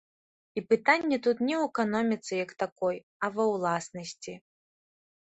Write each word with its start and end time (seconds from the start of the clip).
І 0.59 0.63
пытанне 0.71 1.19
тут 1.27 1.37
не 1.47 1.55
ў 1.59 1.69
эканоміцы 1.69 2.33
як 2.45 2.51
такой, 2.65 2.95
а 3.23 3.33
ва 3.39 3.43
ўласнасці. 3.55 4.33